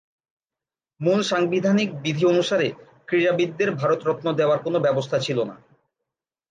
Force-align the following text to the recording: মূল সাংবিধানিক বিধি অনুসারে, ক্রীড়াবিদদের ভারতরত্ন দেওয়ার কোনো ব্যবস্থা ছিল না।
মূল 0.99 1.19
সাংবিধানিক 1.21 1.89
বিধি 2.01 2.23
অনুসারে, 2.25 2.67
ক্রীড়াবিদদের 3.07 3.69
ভারতরত্ন 3.71 4.27
দেওয়ার 4.33 4.59
কোনো 4.59 4.77
ব্যবস্থা 4.79 5.17
ছিল 5.19 5.37
না। 5.43 5.55